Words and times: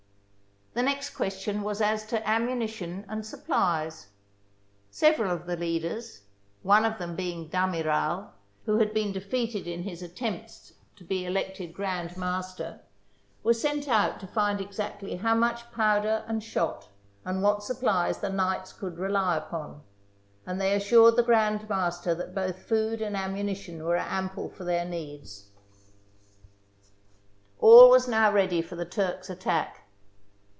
The 0.73 0.83
next 0.83 1.09
question 1.09 1.63
was 1.63 1.81
as 1.81 2.05
to 2.07 2.25
ammunition 2.27 3.03
and 3.09 3.25
supplies. 3.25 4.07
Sev 4.89 5.15
eral 5.15 5.31
of 5.31 5.45
the 5.45 5.57
leaders, 5.57 6.21
one 6.63 6.85
of 6.85 6.97
them 6.97 7.13
being 7.13 7.49
D'Amiral, 7.49 8.29
who 8.65 8.77
had 8.77 8.93
been 8.93 9.11
defeated 9.11 9.67
in 9.67 9.83
his 9.83 10.01
attempts 10.01 10.71
to 10.95 11.03
be 11.03 11.25
elected 11.25 11.73
Grand 11.73 12.15
Master, 12.15 12.79
were 13.43 13.53
sent 13.53 13.83
to 13.83 14.29
find 14.33 14.61
out 14.61 14.65
exactly 14.65 15.17
how 15.17 15.35
much 15.35 15.69
powder 15.73 16.23
and 16.25 16.41
shot 16.41 16.87
and 17.25 17.43
what 17.43 17.63
supplies 17.63 18.19
the 18.19 18.29
knights 18.29 18.71
could 18.71 18.97
rely 18.97 19.35
upon, 19.35 19.81
and 20.45 20.61
they 20.61 20.73
assured 20.73 21.17
the 21.17 21.21
Grand 21.23 21.67
Master 21.67 22.15
that 22.15 22.33
both 22.33 22.63
food 22.63 23.01
and 23.01 23.17
ammunition 23.17 23.83
were 23.83 23.97
ample 23.97 24.47
for 24.49 24.63
their 24.63 24.85
needs. 24.85 25.49
THE 25.49 25.49
SIEGE 25.49 25.49
OF 25.89 25.93
RHODES 27.63 27.81
All 27.81 27.89
was 27.89 28.07
now 28.07 28.31
ready 28.31 28.61
for 28.61 28.77
the 28.77 28.85
Turks' 28.85 29.29
attack. 29.29 29.79